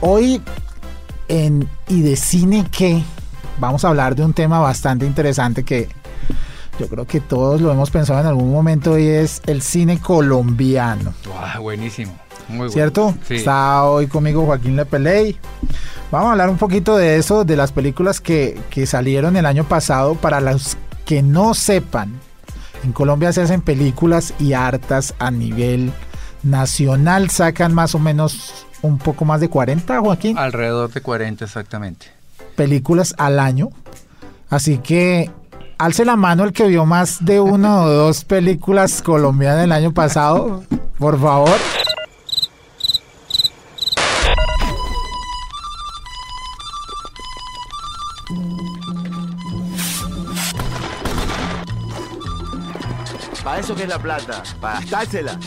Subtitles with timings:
[0.00, 0.42] hoy
[1.28, 3.02] en ¿Y de cine qué?
[3.58, 5.88] Vamos a hablar de un tema bastante interesante que
[6.78, 11.12] yo creo que todos lo hemos pensado en algún momento y es el cine colombiano.
[11.26, 12.12] Wow, buenísimo.
[12.48, 12.72] Muy bueno.
[12.72, 13.14] ¿Cierto?
[13.26, 13.34] Sí.
[13.36, 15.36] Está hoy conmigo Joaquín Lepeley.
[16.10, 19.64] Vamos a hablar un poquito de eso, de las películas que, que salieron el año
[19.64, 20.14] pasado.
[20.14, 22.18] Para los que no sepan,
[22.84, 25.92] en Colombia se hacen películas y hartas a nivel
[26.44, 27.30] nacional.
[27.30, 32.06] Sacan más o menos un poco más de 40, Joaquín, Alrededor de 40 exactamente.
[32.56, 33.70] películas al año.
[34.48, 35.30] Así que
[35.78, 39.92] alce la mano el que vio más de una o dos películas colombianas el año
[39.92, 40.64] pasado,
[40.98, 41.56] por favor.
[53.42, 55.38] Para eso que es la plata, para gastársela.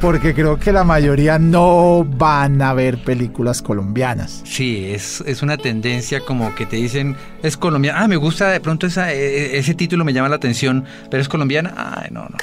[0.00, 4.42] Porque creo que la mayoría no van a ver películas colombianas.
[4.44, 8.02] Sí, es, es una tendencia como que te dicen, es colombiana.
[8.02, 11.28] Ah, me gusta de pronto esa, eh, ese título, me llama la atención, pero es
[11.28, 11.74] colombiana.
[11.76, 12.36] Ay, no, no.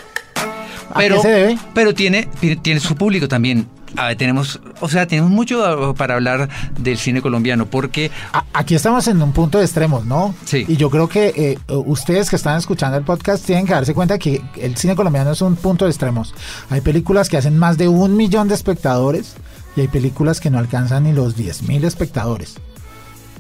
[0.94, 1.58] ¿A qué se debe?
[1.74, 2.28] Pero tiene,
[2.62, 3.68] tiene su público también.
[3.98, 8.12] A ver, tenemos, o sea, tenemos mucho para hablar del cine colombiano, porque
[8.54, 10.36] Aquí estamos en un punto de extremos, ¿no?
[10.46, 10.66] Sí.
[10.68, 14.20] Y yo creo que eh, ustedes que están escuchando el podcast tienen que darse cuenta
[14.20, 16.34] que el cine colombiano es un punto de extremos.
[16.70, 19.36] Hay películas que hacen más de un millón de espectadores
[19.76, 22.58] y hay películas que no alcanzan ni los 10 mil espectadores.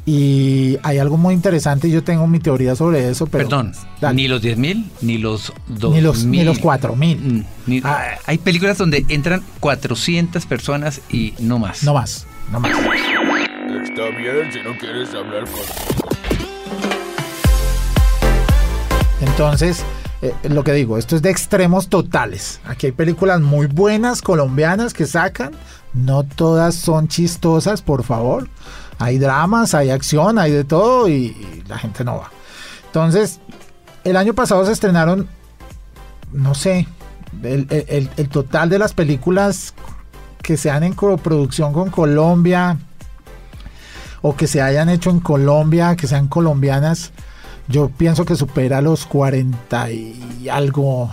[0.05, 3.43] Y hay algo muy interesante, yo tengo mi teoría sobre eso, pero...
[3.47, 4.15] Perdón, Dale.
[4.15, 7.19] ni los 10 mil, ni los 2 Ni los- ni los 4.000.
[7.19, 8.17] Mm, ni- Ah.
[8.25, 11.83] hay películas donde entran 400 personas y no más.
[11.83, 12.71] No más, no más.
[12.71, 15.61] Está bien si no quieres hablar con...
[19.21, 19.83] Entonces,
[20.23, 22.59] eh, lo que digo, esto es de extremos totales.
[22.65, 25.51] Aquí hay películas muy buenas colombianas que sacan.
[25.93, 28.49] No todas son chistosas, por favor.
[28.99, 32.31] Hay dramas, hay acción, hay de todo y, y la gente no va.
[32.87, 33.39] Entonces,
[34.03, 35.27] el año pasado se estrenaron,
[36.31, 36.87] no sé,
[37.43, 39.73] el, el- el- el total de las películas
[40.43, 42.77] que se han en coproducción con Colombia
[44.21, 47.11] o que se hayan hecho en Colombia, que sean colombianas,
[47.67, 51.09] yo pienso que supera los 40 y algo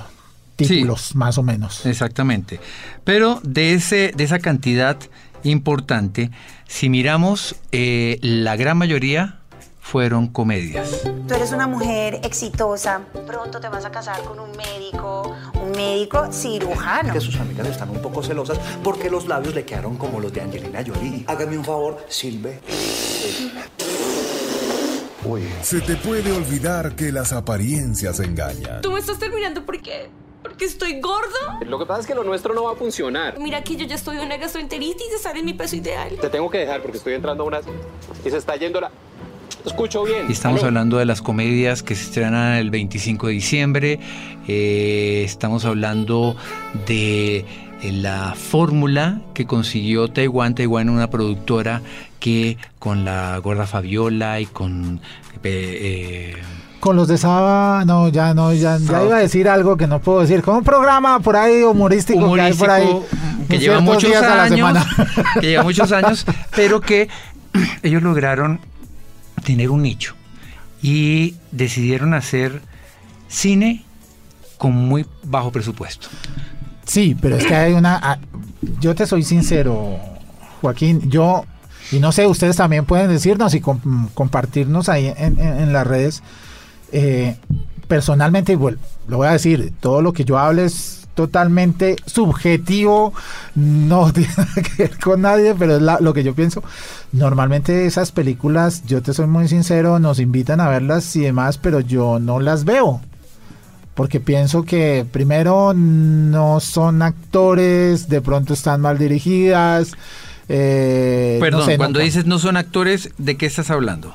[0.57, 1.87] títulos, más o menos.
[1.87, 2.59] Exactamente.
[3.05, 4.97] Pero de, ese, de esa cantidad
[5.43, 6.31] importante,
[6.67, 9.39] si miramos, eh, la gran mayoría
[9.81, 11.03] fueron comedias.
[11.27, 16.31] Tú eres una mujer exitosa, pronto te vas a casar con un médico, un médico
[16.31, 17.13] cirujano.
[17.13, 20.43] que sus amigas están un poco celosas porque los labios le quedaron como los de
[20.43, 21.25] Angelina Jolie.
[21.27, 22.61] Hágame un favor, Silve.
[25.25, 25.43] Uy.
[25.63, 28.83] Se te puede olvidar que las apariencias engañan.
[28.83, 30.11] ¿Tú me estás terminando porque
[30.49, 31.29] porque estoy gordo?
[31.67, 33.39] Lo que pasa es que lo nuestro no va a funcionar.
[33.39, 36.17] Mira que yo ya estoy en una gastroenteritis y sale en mi peso ideal.
[36.21, 37.65] Te tengo que dejar porque estoy entrando a unas...
[38.25, 38.91] Y se está yendo la...
[39.65, 40.31] Escucho bien.
[40.31, 40.69] Estamos Aló.
[40.69, 44.01] hablando de las comedias que se estrenan el 25 de diciembre.
[44.47, 46.37] eh, estamos hablando
[46.87, 47.45] de
[47.83, 50.55] la fórmula que consiguió Taiwán.
[50.55, 51.83] Taiwán una productora
[52.21, 55.01] que con la gorda Fabiola y con...
[55.45, 56.37] eh, eh,
[56.81, 60.21] Con los de Saba, no, ya no, ya, iba a decir algo que no puedo
[60.21, 60.43] decir.
[60.43, 62.89] Con un programa por ahí humorístico, que hay por ahí.
[63.49, 64.87] que lleva muchos días a la años, semana.
[65.41, 66.25] que lleva muchos años,
[66.55, 67.09] pero que
[67.83, 68.61] ellos lograron
[69.45, 70.15] tener un nicho
[70.81, 72.63] y decidieron hacer
[73.27, 73.85] cine
[74.57, 76.07] con muy bajo presupuesto.
[76.87, 77.99] Sí, pero es que hay una.
[78.03, 78.19] ah,
[78.81, 79.99] Yo te soy sincero,
[80.63, 81.11] Joaquín.
[81.11, 81.45] Yo,
[81.91, 85.87] y no sé, ustedes también pueden decirnos y com- compartirnos ahí en, en- en las
[85.87, 86.23] redes.
[86.93, 87.37] Eh,
[87.87, 93.13] personalmente, igual, lo voy a decir, todo lo que yo hable es totalmente subjetivo,
[93.55, 96.63] no tiene nada que ver con nadie, pero es la- lo que yo pienso.
[97.13, 101.81] Normalmente esas películas, yo te soy muy sincero, nos invitan a verlas y demás, pero
[101.81, 103.01] yo no las veo
[103.95, 109.95] porque pienso que primero no son actores, de pronto están mal dirigidas.
[110.49, 114.15] eh, no Perdón, sé, cuando dices no son actores, ¿de qué estás hablando?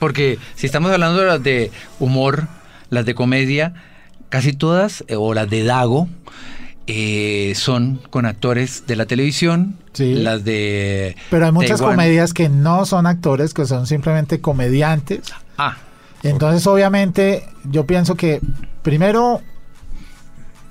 [0.00, 1.70] Porque si estamos hablando de las de
[2.00, 2.48] humor,
[2.88, 3.74] las de comedia,
[4.30, 6.08] casi todas, eh, o las de Dago,
[6.88, 10.14] eh, son con actores de la televisión, Sí.
[10.14, 11.14] las de...
[11.30, 15.20] Pero hay muchas comedias que no son actores, que son simplemente comediantes.
[15.58, 15.76] Ah,
[16.22, 18.40] Entonces, obviamente, yo pienso que
[18.82, 19.40] primero,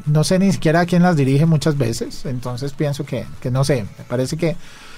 [0.05, 2.25] no sé ni siquiera quién las dirige muchas veces.
[2.25, 4.55] Entonces, pienso que, que no sé, me parece que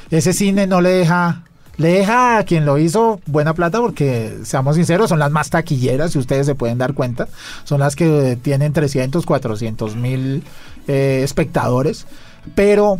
[0.09, 1.43] ese cine no le deja.
[1.81, 6.11] Le deja a quien lo hizo buena plata porque, seamos sinceros, son las más taquilleras,
[6.11, 7.27] si ustedes se pueden dar cuenta.
[7.63, 10.43] Son las que tienen 300, 400 mil
[10.87, 12.05] eh, espectadores.
[12.53, 12.99] Pero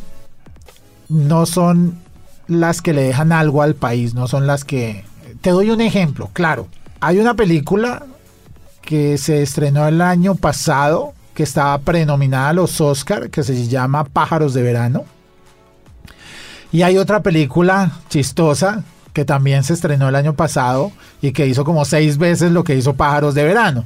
[1.09, 1.99] no son
[2.47, 5.05] las que le dejan algo al país, no son las que...
[5.41, 6.67] Te doy un ejemplo, claro.
[7.01, 8.03] Hay una película
[8.81, 14.05] que se estrenó el año pasado, que estaba prenominada a los Oscar, que se llama
[14.05, 15.05] Pájaros de Verano.
[16.71, 18.83] Y hay otra película chistosa
[19.13, 20.91] que también se estrenó el año pasado
[21.21, 23.83] y que hizo como seis veces lo que hizo Pájaros de Verano.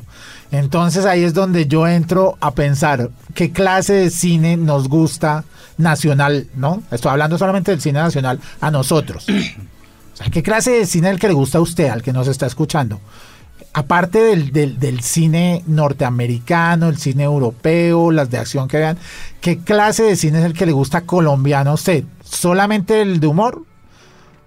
[0.52, 5.44] Entonces ahí es donde yo entro a pensar qué clase de cine nos gusta
[5.78, 6.84] nacional, ¿no?
[6.92, 9.26] Estoy hablando solamente del cine nacional a nosotros.
[10.14, 12.14] O sea, ¿qué clase de cine es el que le gusta a usted, al que
[12.14, 13.02] nos está escuchando?
[13.74, 18.98] Aparte del, del- del cine norteamericano, el cine europeo, las de acción que vean,
[19.42, 22.06] ¿qué clase de cine es el que le gusta colombiano a usted?
[22.26, 23.64] ¿Solamente el de humor?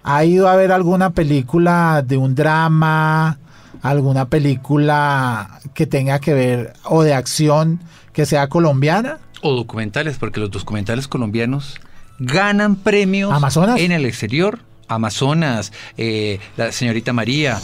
[0.03, 3.39] ¿Ha ido a ver alguna película de un drama,
[3.81, 7.81] alguna película que tenga que ver o de acción
[8.13, 9.17] que sea colombiana?
[9.41, 11.79] o documentales, porque los documentales colombianos
[12.19, 13.79] ganan premios Amazonas.
[13.79, 14.59] en el exterior.
[14.89, 17.57] Amazonas, eh, la señorita María.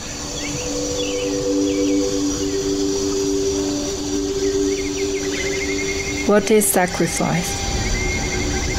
[6.28, 7.65] What is sacrifice?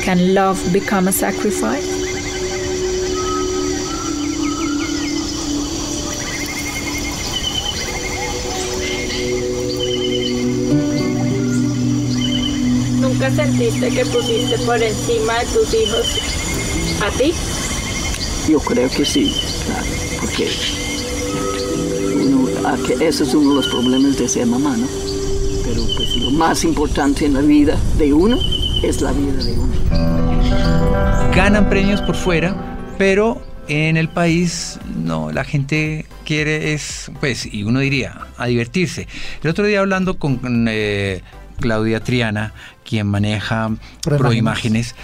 [0.06, 2.06] Can love become a sacrifice?
[13.00, 16.06] ¿Nunca sentiste que pusiste por encima de tus hijos
[17.02, 17.32] a ti?
[18.50, 19.32] Yo creo que sí,
[19.64, 19.86] claro,
[20.20, 20.48] porque
[22.14, 22.48] uno-
[23.00, 24.86] ese es uno de los problemas de ser mamá, ¿no?
[25.64, 28.38] Pero pues lo más importante en la vida de uno
[28.82, 29.75] es la vida de uno.
[31.34, 32.54] Ganan premios por fuera,
[32.98, 39.06] pero en el país no, la gente quiere es, pues, y uno diría, a divertirse.
[39.42, 41.22] El otro día hablando con, con, eh,
[41.60, 42.52] Claudia Triana,
[42.84, 43.70] quien maneja
[44.02, 44.18] Proimágenes.
[44.18, 44.94] Proimágenes,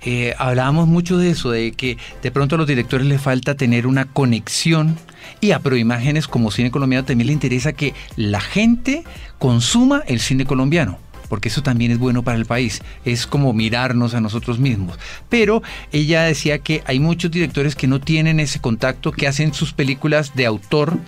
[0.00, 3.86] eh, hablábamos mucho de eso, de que de pronto a los directores les falta tener
[3.86, 4.96] una conexión
[5.40, 9.04] y a Proimágenes como cine colombiano también le interesa que la gente
[9.38, 10.98] consuma el cine colombiano.
[11.28, 12.82] Porque eso también es bueno para el país.
[13.04, 14.98] Es como mirarnos a nosotros mismos.
[15.28, 19.72] Pero ella decía que hay muchos directores que no tienen ese contacto, que hacen sus
[19.72, 20.98] películas de autor,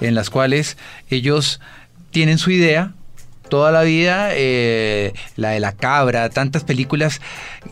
[0.00, 0.76] en las cuales
[1.10, 1.60] ellos
[2.10, 2.94] tienen su idea,
[3.48, 7.20] toda la vida, eh, la de la cabra, tantas películas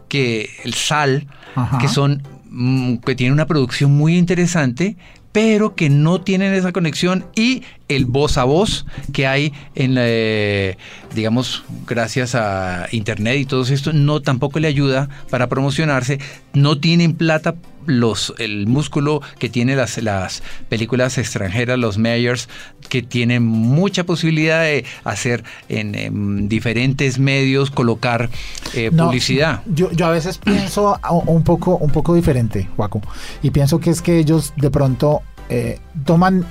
[0.08, 1.79] que el sal, Ajá.
[1.79, 4.97] que son mm, que tienen una producción muy interesante,
[5.34, 10.76] pero que no tienen esa conexión y el voz a voz que hay en eh,
[11.12, 16.20] digamos, gracias a internet y todo esto, no tampoco le ayuda para promocionarse,
[16.52, 22.48] no tienen plata los el músculo que tiene las, las películas extranjeras, los mayors,
[22.88, 28.31] que tienen mucha posibilidad de hacer en, en diferentes medios, colocar
[28.75, 29.62] eh, No, publicidad.
[29.66, 33.00] Yo, yo a veces pienso un poco, un poco diferente, Juaco.
[33.42, 36.47] Y pienso que es que ellos de pronto eh, toman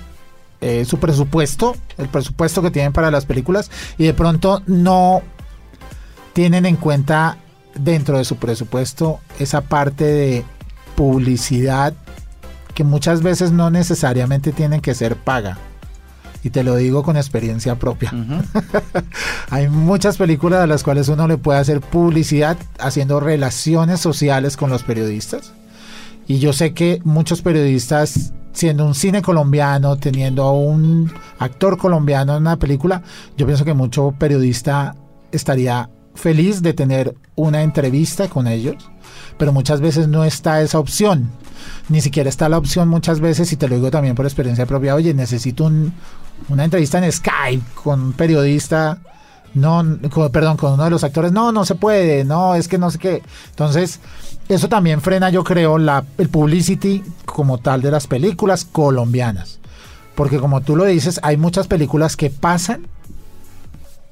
[0.61, 5.21] eh, su presupuesto, el presupuesto que tienen para las películas, y de pronto no
[6.33, 7.37] tienen en cuenta
[7.75, 10.45] dentro de su presupuesto esa parte de
[10.95, 11.93] publicidad
[12.73, 15.57] que muchas veces no necesariamente tienen que ser paga.
[16.43, 18.11] Y te lo digo con experiencia propia.
[19.49, 24.69] Hay muchas películas a las cuales uno le puede hacer publicidad haciendo relaciones sociales con
[24.69, 25.53] los periodistas.
[26.27, 32.35] Y yo sé que muchos periodistas, siendo un cine colombiano, teniendo a un actor colombiano
[32.35, 33.03] en una película,
[33.37, 34.95] yo pienso que mucho periodista
[35.31, 38.89] estaría feliz de tener una entrevista con ellos,
[39.43, 41.29] pero muchas veces no está esa opción.
[41.89, 44.95] Ni siquiera está la opción muchas veces, y te lo digo también por experiencia propia,
[44.95, 45.91] oye, necesito un,
[46.47, 48.99] una entrevista en Skype con un periodista,
[49.53, 49.83] no,
[50.31, 52.99] perdón, con uno de los actores, no, no se puede, no, es que no sé
[52.99, 53.21] qué.
[53.49, 53.99] Entonces,
[54.47, 59.59] eso también frena, yo creo, la, el publicity como tal de las películas colombianas.
[60.15, 62.87] Porque como tú lo dices, hay muchas películas que pasan,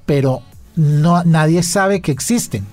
[0.05, 0.41] pero
[0.75, 2.65] no, nadie sabe que existen.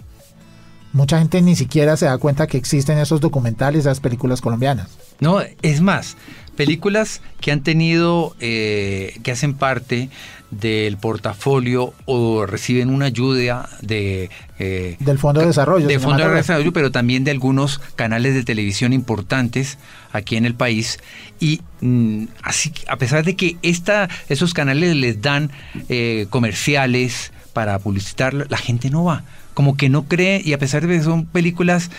[0.93, 4.89] Mucha gente ni siquiera se da cuenta que existen esos documentales, esas películas colombianas.
[5.21, 6.17] No, es más,
[6.57, 10.09] películas que han tenido, eh, que hacen parte
[10.51, 15.87] del portafolio o reciben una ayuda de eh, del Fondo de Desarrollo.
[15.87, 16.35] del Fondo de.
[16.35, 19.79] Desarrollo, pero también de algunos canales de televisión importantes
[20.13, 20.99] aquí en el país.
[21.39, 25.51] Y mm, así, a pesar de que esta, esos canales les dan
[25.89, 29.25] eh, comerciales para publicitar, la gente no va.
[29.59, 31.91] Como que no cree, y a pesar de que son películas,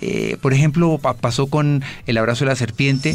[0.00, 3.12] eh, por ejemplo, pa- pasó con El abrazo de la serpiente.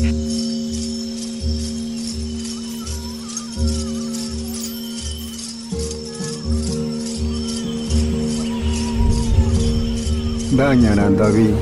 [10.56, 11.56] Dañarán David,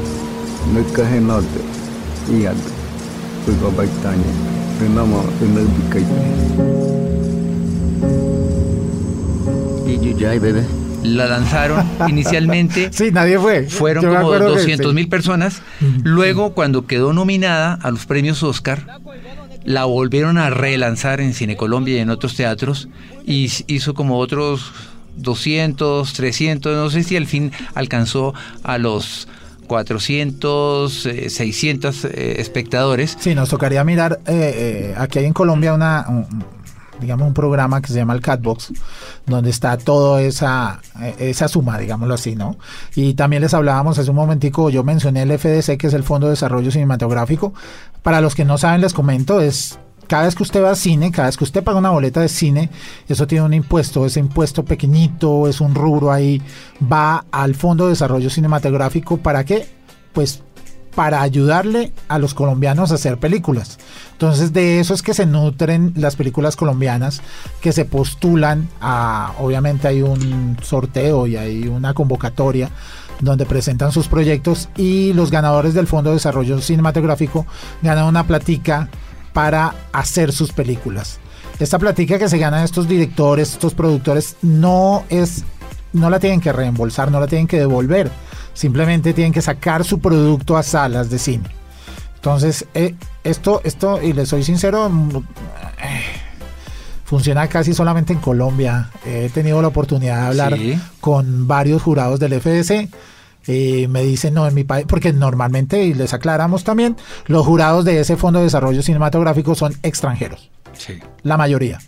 [0.74, 1.46] nagkahinod,
[2.30, 2.58] iyad,
[3.46, 4.34] pagbabaytanya,
[4.80, 6.06] pinama, pinabikay.
[9.86, 10.81] Did you die, bebé?
[11.04, 12.90] La lanzaron inicialmente.
[12.94, 13.64] sí, nadie fue.
[13.64, 14.96] Fueron Yo como acuerdo que 200 sí.
[14.96, 15.62] mil personas.
[16.04, 18.86] Luego, cuando quedó nominada a los premios Oscar,
[19.64, 22.88] la volvieron a relanzar en Cine Colombia y en otros teatros.
[23.26, 24.72] Y hizo como otros
[25.18, 29.28] 200, 300, no sé si al fin alcanzó a los
[29.68, 33.18] 400, eh, 600 eh, espectadores.
[33.20, 36.44] Sí, nos tocaría mirar, eh, eh, aquí hay en Colombia una, un-
[37.02, 38.72] digamos, un programa que se llama el Catbox,
[39.26, 42.58] donde está toda esa, eh, esa suma, digámoslo así, ¿no?
[42.96, 46.28] Y también les hablábamos hace un momentico, yo mencioné el FDC, que es el Fondo
[46.28, 47.54] de Desarrollo Cinematográfico.
[48.04, 49.78] Para los que no saben, les comento, es
[50.08, 52.28] cada vez que usted va al cine, cada vez que usted paga una boleta de
[52.28, 52.70] cine,
[53.08, 56.42] eso tiene un impuesto, ese impuesto pequeñito, es un rubro ahí,
[56.92, 59.68] va al Fondo de Desarrollo Cinematográfico, ¿para qué?
[60.12, 60.44] Pues
[60.96, 63.80] para ayudarle a los colombianos a hacer películas.
[64.14, 67.22] Entonces de eso es que se nutren las películas colombianas
[67.62, 72.70] que se postulan a, obviamente hay un sorteo y hay una convocatoria
[73.20, 77.46] donde presentan sus proyectos y los ganadores del Fondo de Desarrollo Cinematográfico
[77.82, 78.90] ganan una platica
[79.34, 81.20] para hacer sus películas.
[81.60, 85.44] Esta platica que se ganan estos directores, estos productores, no es,
[85.94, 88.10] no la tienen que reembolsar, no la tienen que devolver.
[88.54, 91.50] Simplemente tienen que sacar su producto a salas de cine.
[92.16, 96.02] Entonces, eh, esto, esto, y les soy sincero, mm, eh,
[97.06, 98.90] funciona casi solamente en Colombia.
[99.06, 100.80] He tenido la oportunidad de hablar Sí.
[101.00, 102.90] con varios jurados del FDC.
[103.48, 106.96] Y me dicen, no, en mi país, porque normalmente, y les aclaramos también,
[107.26, 111.00] los jurados de ese Fondo de Desarrollo Cinematográfico son extranjeros, Sí.
[111.24, 111.80] la mayoría.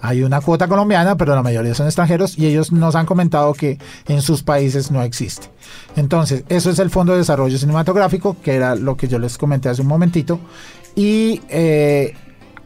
[0.00, 3.78] Hay una cuota colombiana, pero la mayoría son extranjeros y ellos nos han comentado que
[4.06, 5.48] en sus países no existe.
[5.96, 9.68] Entonces, eso es el Fondo de Desarrollo Cinematográfico, que era lo que yo les comenté
[9.68, 10.38] hace un momentito.
[10.94, 12.14] Y eh,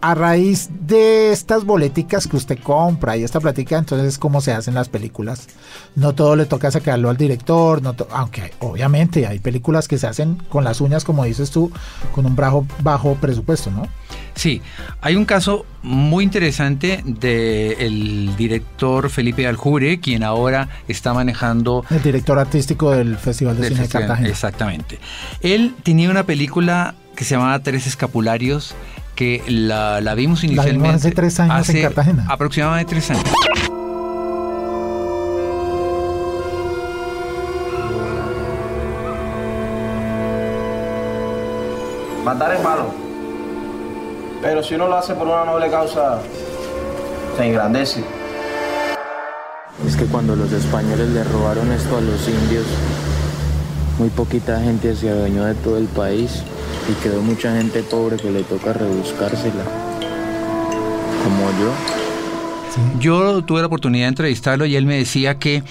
[0.02, 4.74] a raíz de estas boleticas que usted compra y esta plática, entonces cómo se hacen
[4.74, 5.46] las películas.
[5.94, 10.64] No todo le toca sacarlo al director, aunque obviamente hay películas que se hacen con
[10.64, 11.70] las uñas, como dices tú,
[12.12, 13.86] con un bajo presupuesto, ¿no?
[14.34, 14.62] Sí,
[15.00, 22.38] hay un caso muy interesante del director Felipe Aljure, quien ahora está manejando El director
[22.38, 23.92] artístico del Festival de del Cine de.
[23.92, 24.28] Cartagena.
[24.28, 24.98] Exactamente.
[25.42, 28.74] Él tenía una película que se llamaba Tres Escapularios,
[29.14, 30.88] que la, la vimos La inicialmente.
[30.88, 32.26] vimos hace tres años en Cartagena.
[32.28, 33.24] Aproximadamente tres años.
[42.24, 43.01] Matar es malo.
[44.42, 46.20] Pero si uno lo hace por una noble causa,
[47.37, 48.02] se engrandece.
[49.87, 52.66] Es que cuando los españoles le robaron esto a los indios,
[53.99, 56.42] muy poquita gente se adueñó de todo el país
[56.90, 59.64] y quedó mucha gente pobre que le toca rebuscársela.
[61.22, 62.99] Como yo.
[62.99, 65.62] Yo tuve la oportunidad de entrevistarlo y él me decía que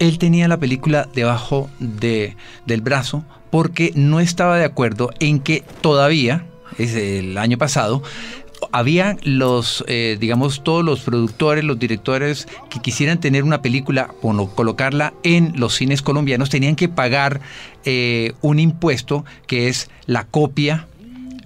[0.00, 5.62] él tenía la película debajo de, del brazo porque no estaba de acuerdo en que
[5.80, 6.44] todavía,
[6.78, 8.02] es el año pasado,
[8.72, 14.32] había los, eh, digamos, todos los productores, los directores que quisieran tener una película o
[14.32, 17.40] no, colocarla en los cines colombianos, tenían que pagar
[17.84, 20.86] eh, un impuesto que es la copia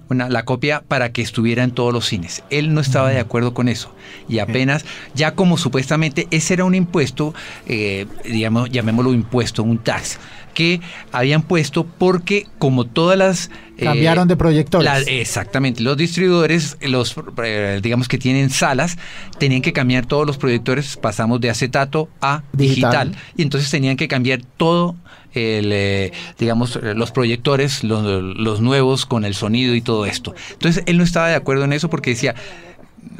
[0.09, 2.43] una, la copia para que estuviera en todos los cines.
[2.49, 3.95] Él no estaba de acuerdo con eso.
[4.27, 4.83] Y apenas,
[5.15, 7.33] ya como supuestamente ese era un impuesto,
[7.65, 10.19] eh, digamos, llamémoslo impuesto, un tax,
[10.53, 10.81] que
[11.11, 13.49] habían puesto porque como todas las...
[13.77, 14.85] eh, Cambiaron de proyectores.
[14.85, 18.97] la- exactamente, los distribuidores, los eh, digamos que tienen salas,
[19.39, 23.09] tenían que cambiar todos los proyectores, pasamos de acetato a Digital.
[23.11, 24.95] digital, y entonces tenían que cambiar todo
[25.33, 30.35] el, eh, digamos, los proyectores, los, los nuevos con el sonido y todo esto.
[30.51, 32.35] Entonces él no estaba de acuerdo en eso porque decía,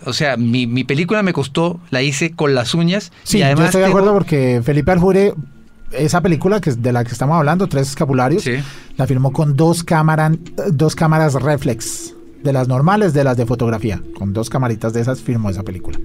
[0.05, 3.45] o sea, mi, mi película me costó, la hice con las uñas Sí, y yo
[3.45, 5.33] además estoy de tengo- acuerdo porque Felipe Aljure
[5.91, 8.45] esa película que es de la que estamos hablando, Tres Escapularios,
[8.97, 10.31] la filmó con dos, cámaras
[10.71, 14.01] dos cámaras reflex, de las normales, de las de fotografía.
[14.17, 15.99] Con dos camaritas de esas filmó esa película.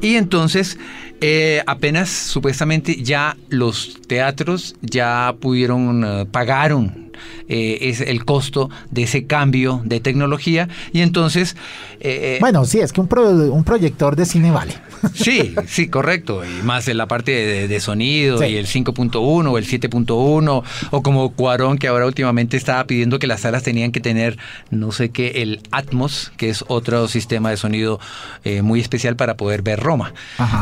[0.00, 0.78] Y entonces,
[1.20, 7.03] eh, apenas supuestamente ya los teatros ya pudieron, eh, pagaron
[7.48, 11.56] eh, es el costo de ese cambio de tecnología y entonces...
[12.00, 13.08] Eh, bueno, sí, es que un,
[13.50, 14.74] un proyector de cine vale.
[15.14, 16.42] Sí, sí, correcto.
[16.44, 19.18] Y más en la parte de, sonido y el 5.1
[19.50, 23.92] o el 7.1 o como Cuarón que ahora últimamente estaba pidiendo que las salas tenían
[23.92, 24.38] que tener
[24.70, 28.00] no sé qué, el Atmos, que es otro sistema de sonido
[28.44, 30.14] eh, muy especial para poder ver Roma.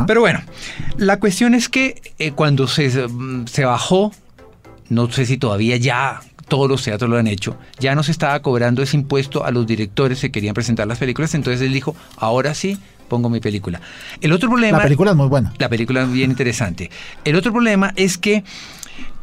[0.07, 0.41] Pero bueno,
[0.97, 2.01] la cuestión es que
[2.35, 4.13] cuando se, se bajó
[4.89, 6.21] no sé si todavía ya
[6.53, 9.67] todos los teatros lo han hecho, ya no se estaba cobrando ese impuesto a los
[9.67, 12.77] directores que querían presentar las películas, entonces él dijo, ahora sí
[13.09, 13.81] pongo mi película.
[14.21, 14.77] El otro problema...
[14.77, 15.55] La película es muy buena.
[15.57, 16.91] La película es bien interesante.
[17.25, 18.45] El otro problema es que...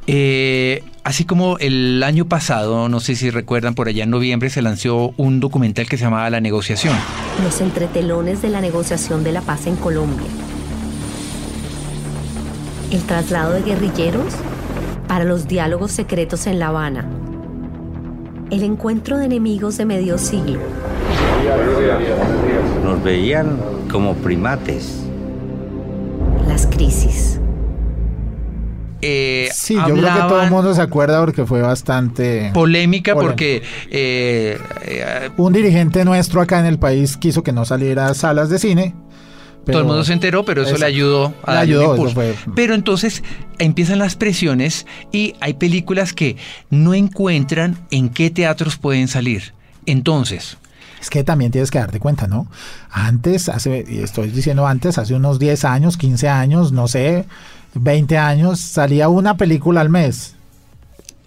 [0.08, 4.64] Eh, así como el año pasado, no sé si recuerdan, por allá en noviembre se
[4.64, 6.96] lanzó un documental que se llamaba La negociación.
[7.44, 10.26] Los entretelones de la negociación de la paz en Colombia.
[12.90, 14.34] El traslado de guerrilleros
[15.10, 17.10] para los diálogos secretos en La Habana.
[18.51, 20.60] El encuentro de enemigos de medio siglo.
[22.84, 23.58] Nos veían
[23.92, 25.04] como primates.
[26.48, 27.39] Las crisis.
[29.01, 33.63] Eh, sí, yo creo que todo el mundo se acuerda porque fue bastante polémica, porque
[33.89, 38.50] eh, eh, un dirigente nuestro acá en el país quiso que no saliera a salas
[38.50, 38.94] de cine
[39.66, 42.20] todo el mundo se enteró, pero eso le ayudó a darle impulso.
[42.56, 43.24] Pero entonces
[43.58, 46.38] empiezan las presiones y hay películas que
[46.70, 49.54] no encuentran en qué teatros pueden salir.
[49.86, 50.58] Entonces,
[51.01, 52.48] es que también tienes que darte cuenta, ¿no?
[52.92, 57.25] Antes, hace, y estoy diciendo antes, hace unos 10 años, 15 años, no sé,
[57.75, 60.36] 20 años, salía una película al mes.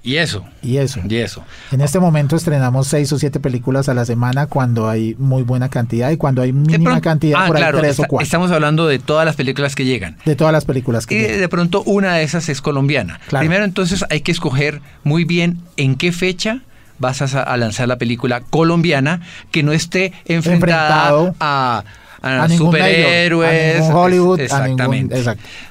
[0.04, 0.44] Y eso.
[0.62, 1.00] Y eso.
[1.08, 1.44] Y eso.
[1.70, 5.68] En este momento estrenamos seis o siete películas a la semana cuando hay muy buena
[5.68, 8.24] cantidad y cuando hay mínima cantidad ah, por ahí tres o cuatro.
[8.24, 10.16] Estamos hablando de todas las películas que llegan.
[10.24, 11.40] De todas las películas que y llegan.
[11.40, 13.20] de pronto una de esas es colombiana.
[13.28, 16.62] Primero entonces hay que escoger muy bien en qué fecha
[16.98, 21.84] vas a, lanzar la película colombiana que no esté enfrentada a
[22.22, 23.82] a, superhéroes.
[23.92, 25.22] Hollywood, exactamente.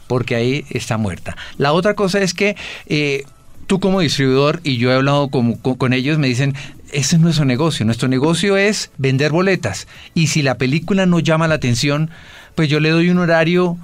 [0.08, 1.36] Porque ahí está muerta.
[1.58, 3.24] La otra cosa es que eh,
[3.68, 6.56] tú como distribuidor y yo he hablado con, con, ellos, me dicen,
[6.92, 11.48] ese es nuestro negocio, nuestro negocio es vender boletas y si la película no llama
[11.48, 12.12] la atención,
[12.56, 13.78] pues yo le doy un horario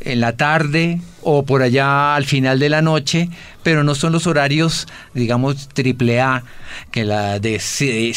[0.00, 3.28] en la tarde o por allá al final de la noche,
[3.62, 6.44] pero no son los horarios, digamos, triple A,
[6.90, 8.14] que la de 6,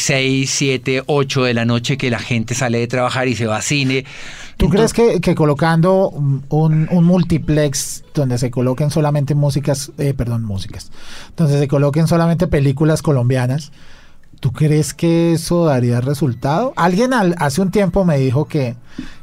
[0.50, 3.62] 7, 8 de la noche que la gente sale de trabajar y se va a
[3.62, 4.04] cine.
[4.60, 10.44] ¿Tú crees que, que, colocando un, un, multiplex donde se coloquen solamente músicas, eh, perdón,
[10.44, 10.92] músicas,
[11.34, 13.72] donde se coloquen solamente películas colombianas,
[14.38, 16.74] ¿tú crees que eso daría resultado?
[16.76, 18.76] Alguien al, hace un tiempo me dijo que,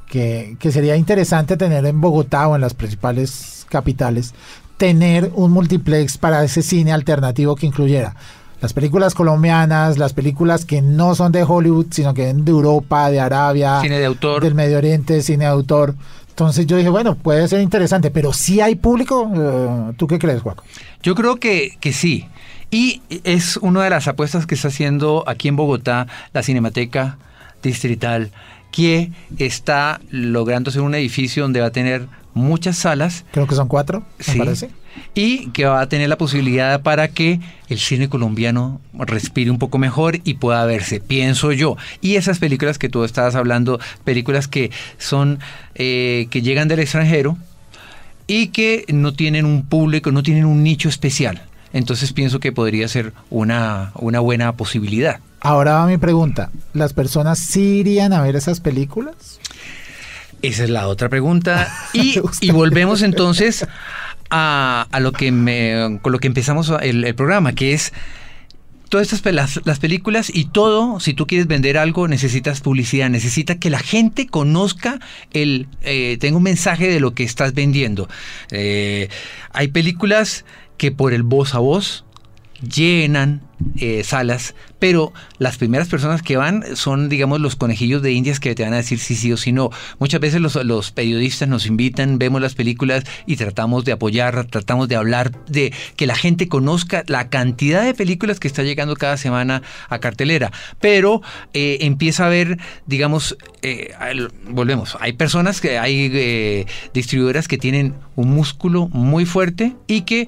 [0.07, 4.33] que, que sería interesante tener en Bogotá o en las principales capitales,
[4.77, 8.15] tener un multiplex para ese cine alternativo que incluyera
[8.61, 13.19] las películas colombianas, las películas que no son de Hollywood, sino que de Europa, de
[13.19, 15.95] Arabia, cine de autor, del Medio Oriente, cine de autor.
[16.29, 20.41] Entonces yo dije, bueno, puede ser interesante, pero si hay público, eh, ¿tú qué crees,
[20.41, 20.63] Juaco?
[21.01, 22.27] Yo creo que, que sí.
[22.69, 27.17] Y es una de las apuestas que está haciendo aquí en Bogotá la Cinemateca
[27.63, 28.31] Distrital,
[28.71, 33.25] que está logrando ser un edificio donde va a tener muchas salas.
[33.31, 34.69] Creo que son cuatro, me parece
[35.15, 39.77] y que va a tener la posibilidad para que el cine colombiano respire un poco
[39.77, 41.77] mejor y pueda verse, pienso yo.
[42.01, 45.39] Y esas películas que tú estabas hablando, películas que son,
[45.75, 47.37] eh, que llegan del extranjero
[48.27, 51.43] y que no tienen un público, no tienen un nicho especial.
[51.73, 55.19] Entonces pienso que podría ser una, una buena posibilidad.
[55.47, 59.39] Ahora va mi pregunta, ¿las personas sí irían a ver esas películas?
[60.41, 61.73] Esa es la otra pregunta.
[61.93, 63.65] Y, y volvemos entonces
[64.29, 67.93] a, lo que me, con lo que empezamos el, programa, que es
[68.89, 73.55] todas estas las, las, películas y todo, si tú quieres vender algo, necesitas publicidad, necesita
[73.55, 74.99] que la gente conozca
[75.31, 78.09] el, eh, tenga un mensaje de lo que estás vendiendo.
[78.51, 79.07] Eh,
[79.53, 80.43] hay películas
[80.75, 82.03] que por el voz a voz
[82.61, 83.46] llenan
[83.79, 88.53] eh, salas, pero las primeras personas que van son, digamos, los conejillos de indias que
[88.53, 89.71] te van a decir sí, sí o sí no.
[89.97, 94.95] Muchas veces los, periodistas nos invitan, vemos las películas y tratamos de apoyar, tratamos de
[94.95, 99.63] hablar de que la gente conozca la cantidad de películas que está llegando cada semana
[99.89, 103.93] a cartelera, pero eh, empieza a haber, digamos, eh,
[104.47, 110.27] volvemos, hay personas que hay distribuidoras que tienen un músculo muy fuerte y que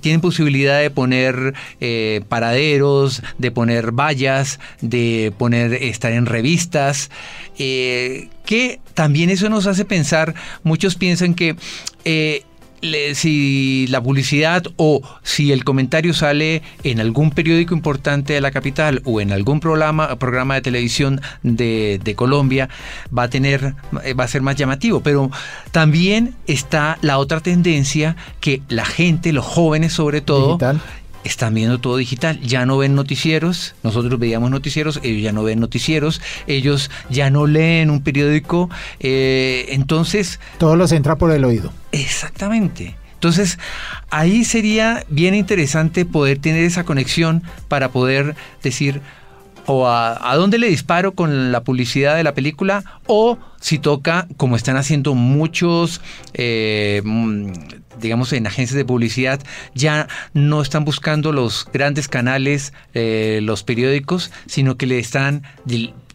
[0.00, 2.22] tienen posibilidad de poner eh,
[2.58, 7.10] de poner vallas, de poner estar en revistas,
[7.58, 11.56] eh, que también eso nos hace pensar, muchos piensan que
[12.04, 12.44] eh,
[13.14, 19.02] si la publicidad o si el comentario sale en algún periódico importante de la capital
[19.04, 22.68] o en algún programa, programa de televisión de, Colombia,
[23.16, 25.00] va a tener, eh, va a ser más llamativo.
[25.00, 25.30] Pero
[25.72, 30.58] también está la otra tendencia que la gente, los jóvenes sobre todo.
[31.24, 35.60] Están viendo todo digital, ya no ven noticieros, nosotros veíamos noticieros, ellos ya no ven
[35.60, 41.72] noticieros, ellos ya no leen un periódico, eh, entonces Todo los entra por el oído.
[41.92, 42.96] Exactamente.
[43.14, 43.58] Entonces,
[44.10, 49.00] ahí sería bien interesante poder tener esa conexión para poder decir,
[49.66, 54.26] o a, a dónde le disparo con la publicidad de la película, o si toca,
[54.36, 56.00] como están haciendo muchos,
[56.34, 57.52] eh, mm,
[58.00, 59.40] digamos, en agencias de publicidad,
[59.74, 65.42] ya no están buscando los grandes canales, eh, los periódicos, sino que le están,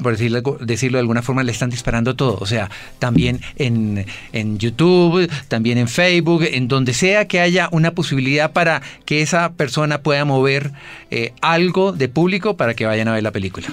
[0.01, 2.37] por decirlo, decirlo de alguna forma, le están disparando todo.
[2.39, 7.91] O sea, también en, en YouTube, también en Facebook, en donde sea que haya una
[7.91, 10.71] posibilidad para que esa persona pueda mover
[11.11, 13.67] eh, algo de público para que vayan a ver la película.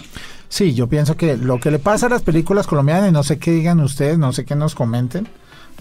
[0.50, 3.52] Sí, yo pienso que lo que le pasa a las películas colombianas, no sé qué
[3.52, 5.28] digan ustedes, no sé qué nos comenten,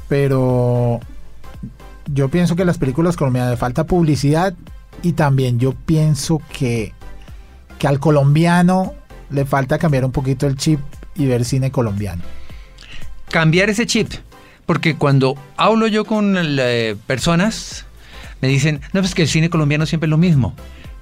[0.07, 0.99] pero
[2.05, 4.53] yo pienso que las películas colombianas le falta publicidad
[5.01, 6.93] y también yo pienso que,
[7.79, 8.93] que al colombiano
[9.31, 10.79] le falta cambiar un poquito el chip
[11.15, 12.21] y ver cine colombiano.
[13.31, 14.11] cambiar ese chip.
[14.67, 17.85] Porque cuando hablo yo con eh, personas,
[18.39, 20.53] me dicen, no, pues que el cine colombiano siempre es lo mismo.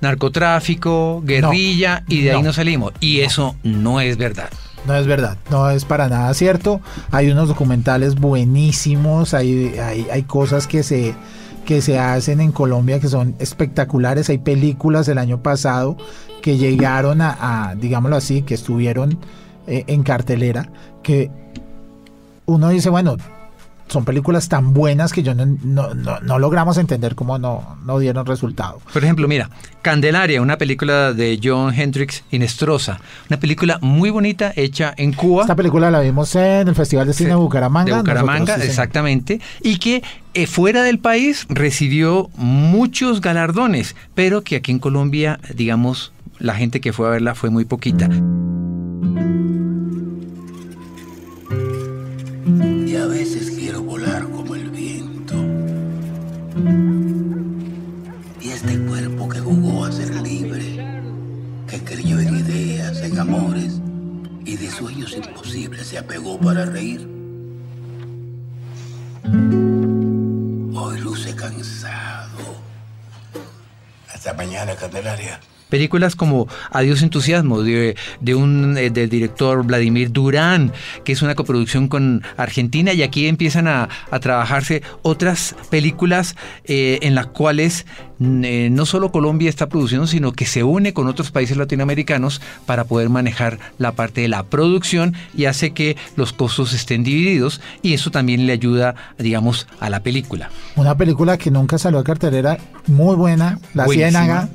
[0.02, 2.48] Narcotráfico, guerrilla, y de ahí no.
[2.48, 2.94] no salimos.
[3.00, 4.50] Y eso no es verdad.
[4.86, 6.80] No es verdad, no es para nada cierto.
[7.12, 11.14] Hay unos documentales buenísimos, hay, hay, hay cosas que se,
[11.66, 14.30] que se hacen en Colombia que son espectaculares.
[14.30, 15.98] Hay películas del año pasado
[16.42, 19.20] que llegaron a, a, digámoslo así, que estuvieron
[19.68, 20.70] eh, en cartelera,
[21.04, 21.30] que
[22.46, 23.18] uno dice, bueno,
[23.88, 28.00] son películas tan buenas que yo no, no, no- no logramos entender cómo no, no
[28.00, 28.82] dieron resultado.
[28.91, 29.50] Por ejemplo, mira,
[29.82, 33.00] Candelaria, una película de John Hendrix Inestrosa.
[33.30, 35.43] Una película muy bonita hecha en Cuba.
[35.43, 37.93] Esta película la vimos en el Festival de Cine de Bucaramanga.
[37.93, 38.69] de Bucaramanga, Nosotros, sí, señor.
[38.71, 45.39] exactamente, y que eh, fuera del país recibió muchos galardones, pero que aquí en Colombia,
[45.56, 48.10] digamos, la gente que fue a verla fue muy poquita.
[52.86, 53.57] Y a veces
[54.06, 55.36] como el viento.
[58.40, 61.02] Y este cuerpo que jugó a ser libre,
[61.68, 63.82] que creyó en ideas, en amores
[64.46, 67.10] y de sueños imposibles se apegó para reír.
[70.76, 72.56] Hoy luce cansado.
[74.14, 75.40] Hasta mañana, Candelaria.
[75.70, 77.96] Películas como Adiós Entusiasmo de,
[78.36, 80.72] un eh, del director Vladimir Durán,
[81.04, 87.00] que es una coproducción con Argentina, y aquí empiezan a, a trabajarse otras películas eh,
[87.02, 87.86] en las cuales
[88.20, 92.84] eh, no solo Colombia está produciendo, sino que se une con otros países latinoamericanos para
[92.86, 97.94] poder manejar la parte de la producción y hace que los costos estén divididos y
[97.94, 100.50] eso también le ayuda, digamos, a la película.
[100.76, 104.50] Una película que nunca salió a cartelera, muy buena, La Ciénaga,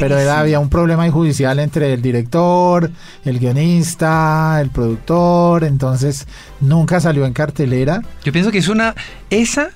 [0.00, 2.90] pero era- había un problema judicial entre el director,
[3.24, 6.26] el guionista, el productor, entonces
[6.60, 8.02] nunca salió en cartelera.
[8.24, 8.94] Yo pienso que es una.
[9.30, 9.70] Esa,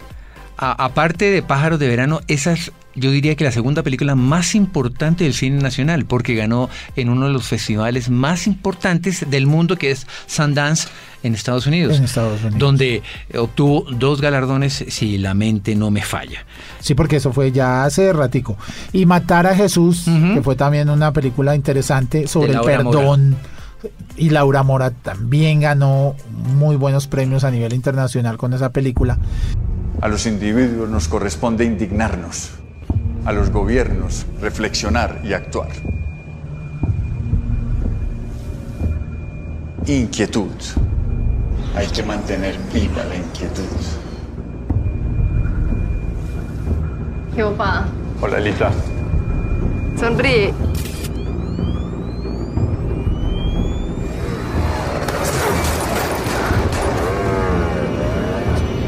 [0.57, 5.25] aparte de Pájaros de Verano, esa es, yo diría que la segunda película más importante
[5.25, 9.91] del cine nacional, porque ganó en uno de los festivales más importantes del mundo, que
[9.91, 10.89] es Sundance
[11.23, 11.97] en Estados Unidos.
[11.97, 12.59] En Estados Unidos.
[12.59, 13.03] Donde
[13.37, 16.45] obtuvo dos galardones, si la mente no me falla.
[16.81, 18.57] Sí, porque eso fue ya hace ratico.
[18.93, 22.77] Y Matar a Jesús, que fue también una película interesante sobre el Mora.
[22.79, 23.37] perdón.
[24.17, 29.19] Y Laura Mora también ganó muy buenos premios a nivel internacional con esa película.
[30.01, 32.51] A los individuos nos corresponde indignarnos,
[33.25, 35.71] a los gobiernos reflexionar y actuar.
[39.87, 40.51] Inquietud.
[41.77, 43.63] Hay que mantener viva la inquietud.
[47.35, 47.87] Jehová.
[48.21, 48.71] Hola, Lita.
[49.99, 50.53] Sonríe.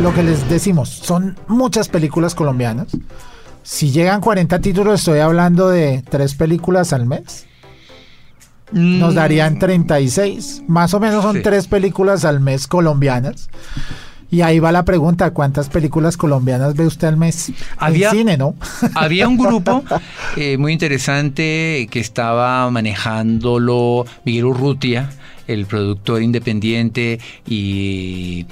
[0.00, 2.88] Lo que les decimos, son muchas películas colombianas
[3.64, 7.46] si llegan 40 títulos, estoy hablando de tres películas al mes.
[8.72, 10.62] Nos darían 36.
[10.68, 11.42] Más o menos son Sí.
[11.42, 13.48] tres películas al mes colombianas.
[14.30, 17.52] Y ahí va la pregunta, ¿cuántas películas colombianas ve usted al mes?
[17.78, 18.54] Había- en cine, ¿no?
[18.94, 19.82] Había un grupo
[20.36, 25.10] eh, muy interesante que estaba manejándolo Miguel Urrutia,
[25.46, 28.46] el productor independiente y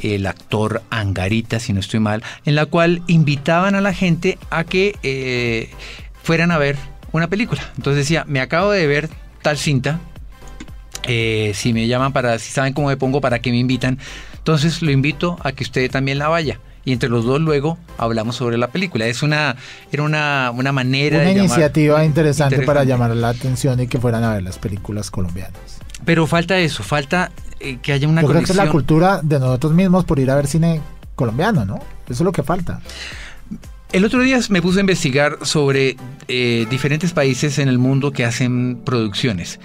[0.00, 4.64] el actor Angarita, si no estoy mal, en la cual invitaban a la gente a
[4.64, 5.70] que eh,
[6.22, 6.76] fueran a ver
[7.12, 7.62] una película.
[7.76, 9.08] Entonces decía, me acabo de ver
[9.42, 10.00] tal cinta,
[11.04, 13.98] eh, si me llaman para, si saben cómo me pongo, para que me invitan.
[14.36, 16.60] Entonces lo invito a que usted también la vaya.
[16.82, 19.06] Y entre los dos luego hablamos sobre la película.
[19.06, 19.54] Es una,
[19.92, 22.88] era una, una manera Una de llamar- iniciativa interesante, para Interesante.
[22.90, 25.60] llamar la atención y que fueran a ver las películas colombianas.
[26.04, 28.66] Pero falta eso, falta eh, que haya una Yo creo que es conexión.
[28.66, 30.80] la cultura de nosotros mismos por ir a ver cine
[31.14, 31.76] colombiano, ¿no?
[32.06, 32.80] Eso es lo que falta.
[33.92, 35.96] El otro día me puse a investigar sobre
[36.28, 39.58] eh, diferentes países en el mundo que hacen producciones.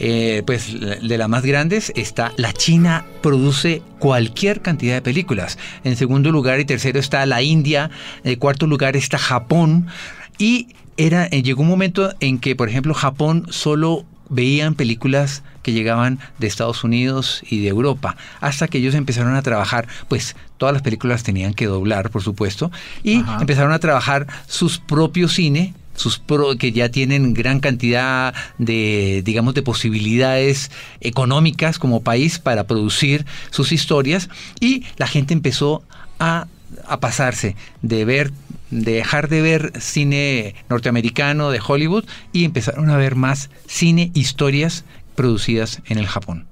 [0.00, 5.58] Eh, pues de las más grandes está la China produce cualquier cantidad de películas.
[5.84, 7.90] En segundo lugar y tercero está la India.
[8.24, 9.86] En cuarto lugar está Japón.
[10.38, 16.18] Y era, llegó un momento en que, por ejemplo, Japón solo veían películas que llegaban
[16.38, 20.82] de Estados Unidos y de Europa, hasta que ellos empezaron a trabajar, pues todas las
[20.82, 22.70] películas tenían que doblar, por supuesto,
[23.02, 29.22] y empezaron a trabajar sus propios cine, sus pro- que ya tienen gran cantidad de,
[29.24, 34.28] digamos, de posibilidades económicas como país para producir sus historias,
[34.60, 35.82] y la gente empezó
[36.18, 36.46] a
[36.86, 38.30] a pasarse de ver
[38.70, 44.84] de dejar de ver cine norteamericano de Hollywood y empezaron a ver más cine historias
[45.14, 46.46] producidas en el Japón.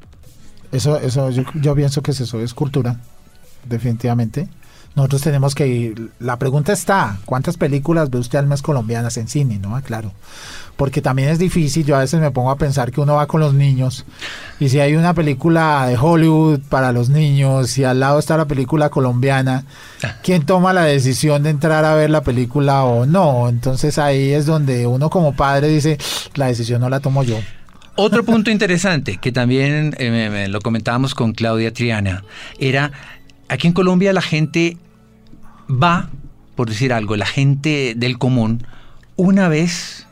[0.73, 3.01] Eso, eso yo, yo pienso que eso es cultura,
[3.65, 4.49] definitivamente.
[4.97, 6.11] Nosotros tenemos que ir.
[6.19, 9.59] La pregunta está: ¿cuántas películas ve usted al mes colombianas en cine?
[9.59, 10.13] No, Ah, claro.
[10.77, 11.87] Porque también es difícil.
[11.87, 14.05] Yo a veces me pongo a pensar que uno va con los niños
[14.61, 18.45] y si hay una película de Hollywood para los niños y al lado está la
[18.47, 19.65] película colombiana,
[20.23, 23.49] ¿quién toma la decisión de entrar a ver la película o no?
[23.49, 25.99] Entonces ahí es donde uno como padre dice:
[26.35, 27.39] la decisión no la tomo yo.
[27.97, 32.25] Otro punto interesante que también eh, lo comentábamos con Claudia Triana
[32.59, 32.93] era
[33.49, 34.77] aquí en Colombia la gente
[35.71, 36.11] va,
[36.55, 38.67] por decir algo, la gente del común
[39.17, 40.07] una vez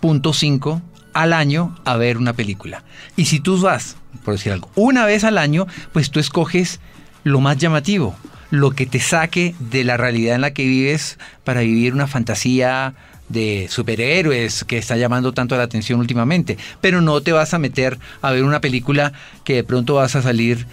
[0.00, 0.82] punto cinco
[1.12, 2.84] al año a ver una película.
[3.16, 6.80] Y si tú vas, por decir algo, una vez al año, pues tú escoges
[7.24, 8.14] lo más llamativo,
[8.50, 12.94] lo que te saque de la realidad en la que vives para vivir una fantasía
[13.28, 16.58] de superhéroes que está llamando tanto la atención últimamente.
[16.80, 19.12] Pero no te vas a meter a ver una película
[19.44, 20.66] que de pronto vas a salir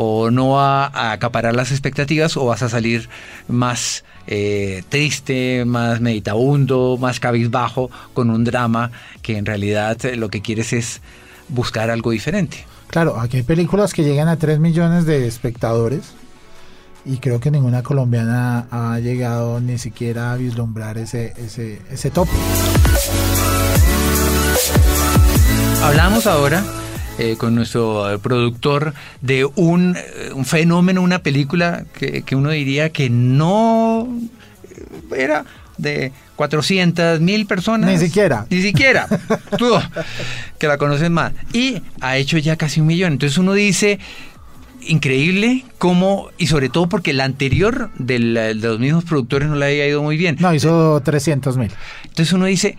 [0.00, 3.08] o no va a acaparar las expectativas o vas a salir
[3.48, 10.28] más eh, triste, más meditabundo, más cabizbajo con un drama que en realidad eh, lo
[10.28, 11.00] que quieres es
[11.48, 12.64] buscar algo diferente.
[12.86, 16.12] Claro, aquí hay películas que llegan a 3 millones de espectadores
[17.04, 22.30] y creo que ninguna colombiana ha llegado ni siquiera a vislumbrar ese, ese, ese tope.
[25.82, 26.62] Hablamos ahora
[27.18, 32.50] eh, con nuestro eh, productor de un, eh, un fenómeno, una película que, que uno
[32.50, 34.08] diría que no
[34.70, 35.44] eh, era
[35.76, 37.90] de 400 mil personas.
[37.90, 38.46] Ni siquiera.
[38.50, 39.06] Ni siquiera.
[39.58, 39.70] Tú,
[40.58, 41.32] que la conocen más.
[41.52, 43.12] Y ha hecho ya casi un millón.
[43.14, 43.98] Entonces uno dice,
[44.82, 49.66] increíble cómo, y sobre todo porque la anterior del- de los mismos productores no le
[49.66, 50.36] había ido muy bien.
[50.40, 51.70] No, hizo 300 mil.
[52.04, 52.76] Entonces uno dice,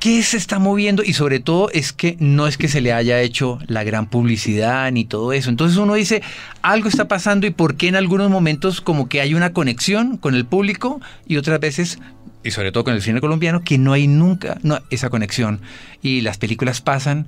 [0.00, 1.02] ¿qué se está moviendo?
[1.02, 4.90] Y sobre todo es que no es que se le haya hecho la gran publicidad
[4.92, 5.50] ni todo eso.
[5.50, 6.22] Entonces uno dice,
[6.62, 10.34] algo está pasando y por qué en algunos momentos como que hay una conexión con
[10.34, 11.98] el público y otras veces,
[12.44, 14.58] y sobre todo con el cine colombiano, que no hay nunca
[14.90, 15.60] esa conexión.
[16.02, 17.26] Y las películas pasan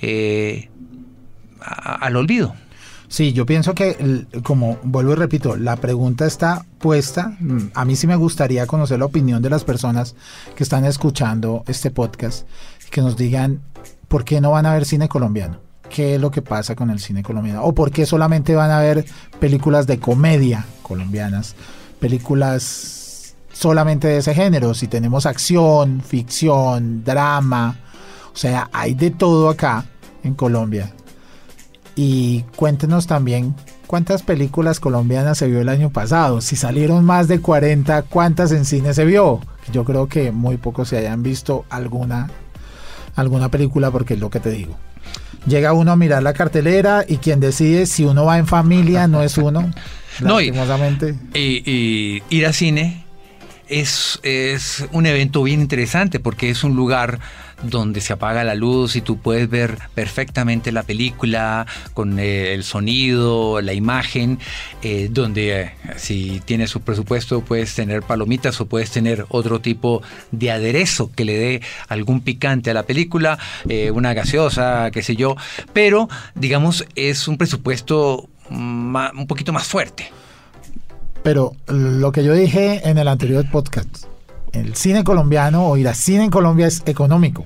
[0.00, 0.68] eh,
[1.60, 2.54] al olvido.
[3.12, 7.36] Sí, yo pienso que, como vuelvo y repito, la pregunta está puesta.
[7.40, 10.14] Mm, A mí sí me gustaría conocer la opinión de las personas
[10.56, 12.48] que están escuchando este podcast,
[12.90, 13.60] que nos digan
[14.08, 15.58] por qué no van a ver cine colombiano,
[15.90, 18.80] qué es lo que pasa con el cine colombiano, o por qué solamente van a
[18.80, 19.04] ver
[19.38, 21.54] películas de comedia colombianas,
[22.00, 27.76] películas solamente de ese género, si tenemos acción, ficción, drama,
[28.32, 29.84] o sea, hay de todo acá
[30.24, 30.94] en Colombia.
[31.94, 33.54] Y cuéntenos también
[33.86, 36.40] cuántas películas colombianas se vio el año pasado.
[36.40, 39.40] Si salieron más de 40, ¿cuántas en cine se vio?
[39.72, 42.30] Yo creo que muy pocos se hayan visto alguna,
[43.14, 44.76] alguna película porque es lo que te digo.
[45.46, 49.22] llega uno a mirar la cartelera y quien decide si uno va en familia no
[49.22, 49.70] es uno.
[50.20, 50.52] No, y-.
[51.32, 53.06] Y, y ir al cine
[53.66, 57.18] es, es un evento bien interesante porque es un lugar
[57.62, 62.64] donde se apaga la luz y tú puedes ver perfectamente la película con eh, el
[62.64, 64.38] sonido, la imagen,
[64.82, 70.02] eh, donde eh, si tienes su presupuesto puedes tener palomitas o puedes tener otro tipo
[70.30, 73.38] de aderezo que le dé algún picante a la película,
[73.92, 75.36] una gaseosa, qué sé yo,
[75.72, 80.10] pero digamos es un presupuesto un poquito más fuerte.
[81.22, 84.06] Pero lo que yo dije en el anterior podcast,
[84.52, 87.44] el cine colombiano o ir a cine en Colombia es económico.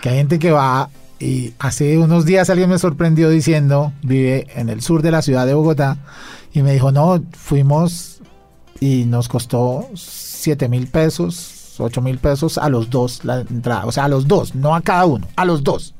[0.00, 4.68] que hay gente que va y hace unos días alguien me sorprendió diciendo, vive en
[4.68, 5.96] el sur de la ciudad de Bogotá,
[6.52, 8.20] y me dijo, no, fuimos
[8.80, 13.92] y nos costó 7 mil pesos, 8 mil pesos a los dos la entrada, o
[13.92, 15.94] sea, a los dos, no a cada uno, a los dos.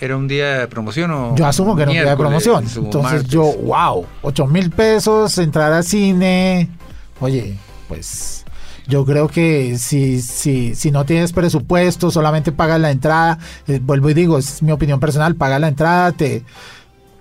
[0.00, 1.34] ¿Era un día de promoción o.?
[1.34, 2.64] Yo asumo que era un día de promoción.
[2.64, 3.28] Entonces martes?
[3.28, 6.68] yo, wow, 8 mil pesos, entrar al cine.
[7.20, 7.58] Oye,
[7.88, 8.44] pues
[8.88, 13.38] yo creo que si, si, si no tienes presupuesto, solamente pagas la entrada.
[13.66, 16.42] eh, vuelvo y digo, es mi opinión personal, paga la entrada, te,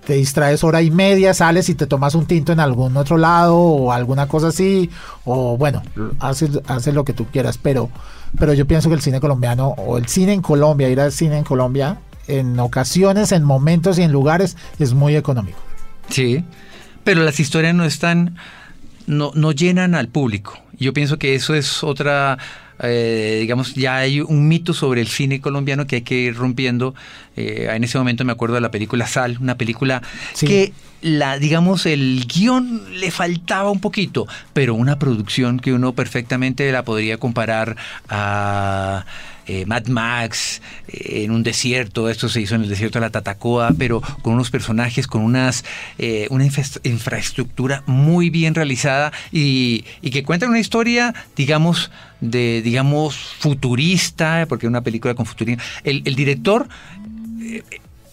[0.05, 3.57] te distraes hora y media, sales y te tomas un tinto en algún otro lado
[3.57, 4.89] o alguna cosa así.
[5.25, 5.83] O bueno,
[6.19, 7.57] haces, haces lo que tú quieras.
[7.57, 7.89] Pero,
[8.39, 11.37] pero yo pienso que el cine colombiano o el cine en Colombia, ir al cine
[11.37, 15.59] en Colombia, en ocasiones, en momentos y en lugares, es muy económico.
[16.07, 16.45] Sí,
[17.03, 18.37] pero las historias no están,
[19.05, 20.53] no, no llenan al público.
[20.79, 22.37] Yo pienso que eso es otra,
[22.81, 26.93] eh, digamos, ya hay un mito sobre el cine colombiano que hay que ir rompiendo.
[27.35, 30.01] Eh, en ese momento me acuerdo de la película Sal, una película
[30.39, 36.71] que la, digamos, el guion le faltaba un poquito, pero una producción que uno perfectamente
[36.71, 37.75] la podría comparar
[38.09, 39.05] a
[39.47, 43.09] eh, Mad Max eh, en un desierto, esto se hizo en el desierto de la
[43.09, 45.63] Tatacoa, pero con unos personajes, con unas
[45.97, 52.61] eh, una infra- infraestructura muy bien realizada y, y que cuenta una historia, digamos, de
[52.61, 55.63] digamos futurista, porque una película con futurismo.
[55.83, 56.67] El, director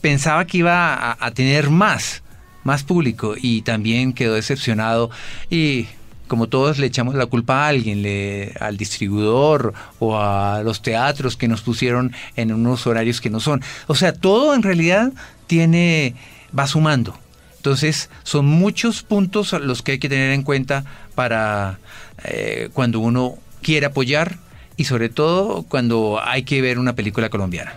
[0.00, 2.22] pensaba que iba a, a tener más,
[2.62, 5.10] más público y también quedó decepcionado
[5.50, 5.86] y
[6.28, 11.36] como todos le echamos la culpa a alguien, le- al distribuidor o a los teatros
[11.36, 13.62] que nos pusieron en unos horarios que no son.
[13.86, 15.12] O sea, todo en realidad
[15.46, 16.14] tiene,
[16.58, 17.16] va sumando.
[17.56, 20.84] Entonces, son muchos puntos los que hay que tener en cuenta
[21.14, 21.78] para
[22.24, 24.36] eh, cuando uno quiere apoyar
[24.76, 27.74] y sobre todo cuando hay que ver una película colombiana.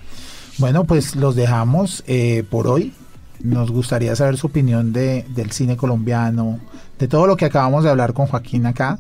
[0.58, 2.92] Bueno, pues los dejamos eh, por hoy.
[3.42, 6.60] Nos gustaría saber su opinión de, del cine colombiano,
[7.00, 9.00] de todo lo que acabamos de hablar con Joaquín acá.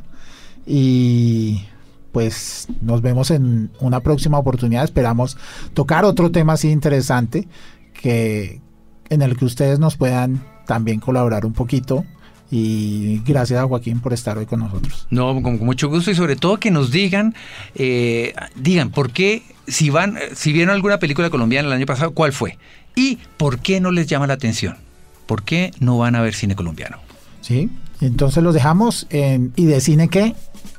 [0.66, 1.64] Y
[2.12, 4.84] pues nos vemos en una próxima oportunidad.
[4.84, 5.38] Esperamos
[5.74, 7.48] tocar otro tema así interesante
[7.94, 8.62] que
[9.10, 12.06] en el que ustedes nos puedan también colaborar un poquito.
[12.50, 15.06] Y gracias a Joaquín por estar hoy con nosotros.
[15.10, 17.36] No, con, con mucho gusto y sobre todo que nos digan,
[17.76, 22.32] eh, digan por qué, si van, si vieron alguna película colombiana el año pasado, ¿cuál
[22.32, 22.58] fue?
[22.96, 24.78] Y por qué no les llama la atención.
[25.26, 26.98] ¿Por qué no van a ver cine colombiano?
[27.42, 27.70] ¿Sí?
[28.02, 30.36] Entonces los dejamos ¿Y de cine qué?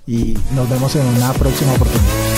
[0.06, 2.37] Y nos vemos en una próxima oportunidad.